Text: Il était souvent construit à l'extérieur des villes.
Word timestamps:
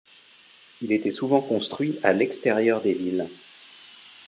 Il 0.81 0.91
était 0.93 1.11
souvent 1.11 1.41
construit 1.41 1.99
à 2.01 2.11
l'extérieur 2.11 2.81
des 2.81 2.93
villes. 2.93 3.27